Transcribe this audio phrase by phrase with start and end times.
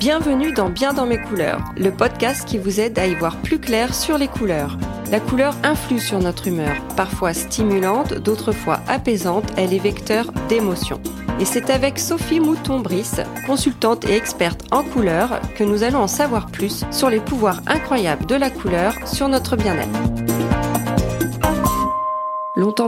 [0.00, 3.58] Bienvenue dans Bien dans mes couleurs, le podcast qui vous aide à y voir plus
[3.58, 4.78] clair sur les couleurs.
[5.10, 11.02] La couleur influe sur notre humeur, parfois stimulante, d'autres fois apaisante, elle est vecteur d'émotions.
[11.38, 16.46] Et c'est avec Sophie Mouton-Brice, consultante et experte en couleurs, que nous allons en savoir
[16.46, 20.29] plus sur les pouvoirs incroyables de la couleur sur notre bien-être.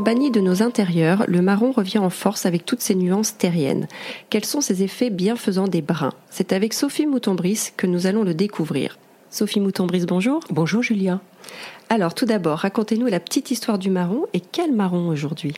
[0.00, 3.88] Banni de nos intérieurs, le marron revient en force avec toutes ses nuances terriennes.
[4.30, 6.12] Quels sont ses effets bienfaisants des bruns?
[6.30, 8.98] C'est avec Sophie Mouton-Brice que nous allons le découvrir.
[9.30, 10.40] Sophie Mouton-Brice, bonjour.
[10.50, 11.20] Bonjour Julia.
[11.94, 15.52] Alors tout d'abord, racontez-nous la petite histoire du marron et quel marron aujourd'hui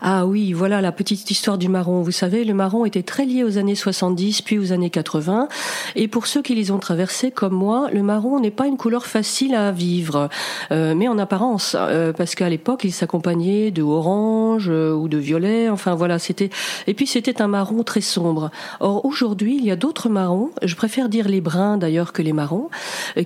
[0.00, 2.00] Ah oui, voilà la petite histoire du marron.
[2.00, 5.46] Vous savez, le marron était très lié aux années 70 puis aux années 80
[5.94, 9.04] et pour ceux qui les ont traversés comme moi, le marron n'est pas une couleur
[9.04, 10.30] facile à vivre,
[10.70, 15.18] euh, mais en apparence, euh, parce qu'à l'époque il s'accompagnait de orange euh, ou de
[15.18, 16.48] violet, enfin voilà, c'était
[16.86, 18.50] et puis c'était un marron très sombre.
[18.80, 22.32] Or aujourd'hui, il y a d'autres marrons, je préfère dire les bruns d'ailleurs que les
[22.32, 22.70] marrons,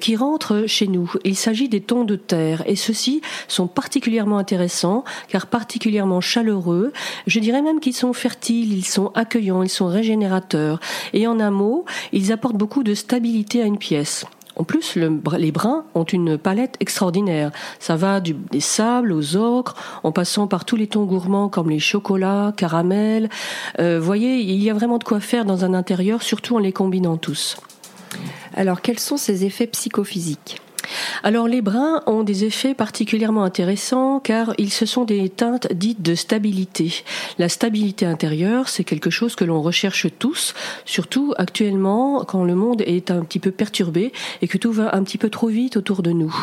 [0.01, 1.13] qui rentrent chez nous.
[1.23, 6.93] Il s'agit des tons de et ceux-ci sont particulièrement intéressants car particulièrement chaleureux.
[7.27, 10.81] Je dirais même qu'ils sont fertiles, ils sont accueillants, ils sont régénérateurs
[11.13, 14.25] et en un mot, ils apportent beaucoup de stabilité à une pièce.
[14.57, 17.53] En plus, les bruns ont une palette extraordinaire.
[17.79, 21.71] Ça va du, des sables aux ocres, en passant par tous les tons gourmands comme
[21.71, 23.31] les chocolats, caramels.
[23.79, 26.73] Euh, voyez, il y a vraiment de quoi faire dans un intérieur, surtout en les
[26.73, 27.57] combinant tous.
[28.55, 30.61] Alors, quels sont ces effets psychophysiques?
[31.23, 36.03] Alors les bruns ont des effets particulièrement intéressants car ils se sont des teintes dites
[36.03, 37.05] de stabilité.
[37.39, 42.83] La stabilité intérieure, c'est quelque chose que l'on recherche tous, surtout actuellement quand le monde
[42.83, 46.03] est un petit peu perturbé et que tout va un petit peu trop vite autour
[46.03, 46.35] de nous.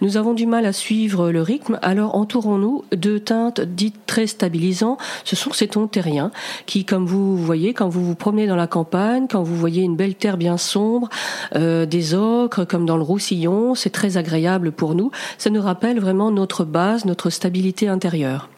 [0.00, 4.98] Nous avons du mal à suivre le rythme, alors entourons-nous de teintes dites très stabilisantes.
[5.24, 6.30] Ce sont ces tons terriens
[6.66, 9.96] qui, comme vous voyez, quand vous vous promenez dans la campagne, quand vous voyez une
[9.96, 11.08] belle terre bien sombre,
[11.54, 15.10] euh, des ocres comme dans le Roussillon, c'est très agréable pour nous.
[15.38, 18.50] Ça nous rappelle vraiment notre base, notre stabilité intérieure.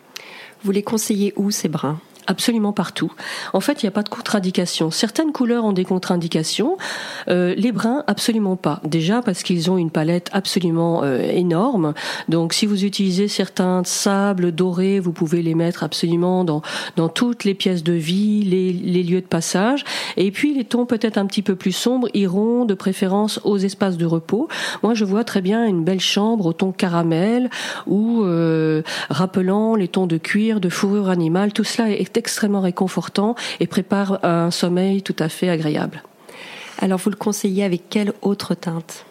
[0.65, 2.01] Vous les conseillez où ces brins?
[2.27, 3.13] Absolument partout.
[3.53, 4.91] En fait, il n'y a pas de contre-indication.
[4.91, 6.77] Certaines couleurs ont des contre-indications,
[7.29, 8.81] euh, les bruns absolument pas.
[8.85, 11.95] Déjà parce qu'ils ont une palette absolument euh, énorme.
[12.29, 16.63] Donc, si vous utilisez certains sables dorés, vous pouvez les mettre absolument dans
[16.97, 19.85] dans toutes les pièces de vie, les, les lieux de passage.
[20.17, 23.97] Et puis, les tons peut-être un petit peu plus sombres iront de préférence aux espaces
[23.97, 24.49] de repos.
[24.83, 27.51] Moi, je vois très bien une belle chambre au ton caramel
[27.87, 31.53] ou euh, rappelant les tons de cuir, de fourrure animale.
[31.53, 36.03] Tout cela est extrêmement réconfortant et prépare un sommeil tout à fait agréable.
[36.83, 39.05] Alors vous le conseillez avec quelle autre teinte?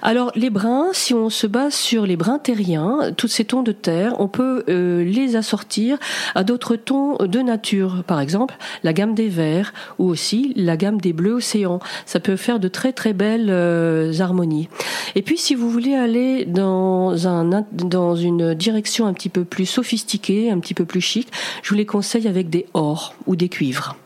[0.00, 3.72] Alors les bruns, si on se base sur les bruns terriens, tous ces tons de
[3.72, 5.98] terre, on peut euh, les assortir
[6.34, 8.04] à d'autres tons de nature.
[8.06, 11.80] Par exemple, la gamme des verts ou aussi la gamme des bleus océans.
[12.06, 14.70] Ça peut faire de très très belles euh, harmonies.
[15.14, 19.66] Et puis si vous voulez aller dans, un, dans une direction un petit peu plus
[19.66, 21.28] sophistiquée, un petit peu plus chic,
[21.62, 23.96] je vous les conseille avec des ors ou des cuivres.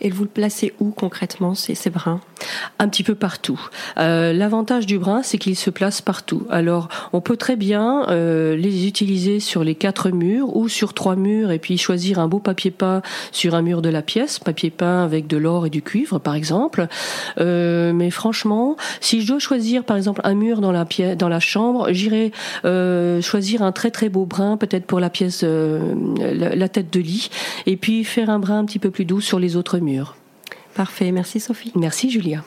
[0.00, 2.20] Et vous le placez où concrètement, ces, ces brins?
[2.78, 3.60] Un petit peu partout.
[3.98, 6.46] Euh, L'avantage du brin, c'est qu'il se place partout.
[6.50, 11.16] Alors, on peut très bien euh, les utiliser sur les quatre murs ou sur trois
[11.16, 14.70] murs et puis choisir un beau papier peint sur un mur de la pièce, papier
[14.70, 16.88] peint avec de l'or et du cuivre, par exemple.
[17.38, 21.28] Euh, mais franchement, si je dois choisir, par exemple, un mur dans la pièce, dans
[21.28, 22.32] la chambre, j'irai
[22.64, 26.92] euh, choisir un très très beau brin, peut-être pour la pièce, euh, la, la tête
[26.92, 27.30] de lit,
[27.66, 29.83] et puis faire un brin un petit peu plus doux sur les autres murs.
[30.74, 31.72] Parfait, merci Sophie.
[31.76, 32.44] Merci Julia.